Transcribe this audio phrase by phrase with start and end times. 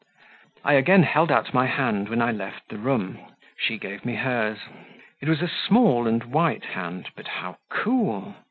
[0.65, 3.19] I again held out my hand when I left the room,
[3.55, 4.57] she gave me hers;
[5.21, 8.33] it was a small and white hand, but how cool!